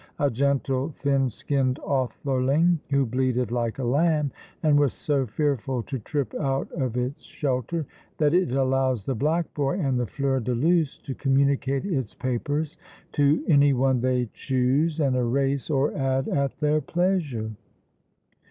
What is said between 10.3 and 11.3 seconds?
de Luce to